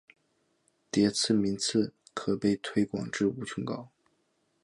[0.91, 3.91] 迭代幂次可被推广至无穷高。